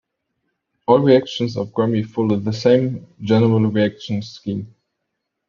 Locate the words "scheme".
4.23-4.73